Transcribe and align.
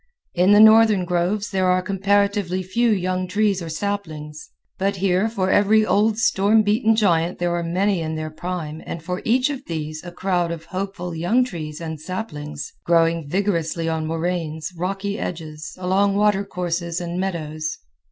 In 0.33 0.51
the 0.51 0.59
northern 0.59 1.05
groves 1.05 1.51
there 1.51 1.67
are 1.67 1.83
comparatively 1.83 2.63
few 2.63 2.89
young 2.89 3.27
trees 3.27 3.61
or 3.61 3.69
saplings. 3.69 4.49
But 4.79 4.95
here 4.95 5.29
for 5.29 5.51
every 5.51 5.85
old 5.85 6.17
storm 6.17 6.63
beaten 6.63 6.95
giant 6.95 7.37
there 7.37 7.53
are 7.55 7.61
many 7.61 8.01
in 8.01 8.15
their 8.15 8.31
prime 8.31 8.81
and 8.87 9.03
for 9.03 9.21
each 9.23 9.51
of 9.51 9.63
these 9.67 10.01
a 10.03 10.11
crowd 10.11 10.49
of 10.49 10.65
hopeful 10.65 11.13
young 11.13 11.43
trees 11.43 11.79
and 11.79 12.01
saplings, 12.01 12.73
growing 12.83 13.29
vigorously 13.29 13.87
on 13.87 14.07
moraines, 14.07 14.73
rocky 14.75 15.19
edges, 15.19 15.75
along 15.79 16.15
water 16.15 16.43
courses 16.43 16.99
and 16.99 17.19
meadows. 17.19 17.77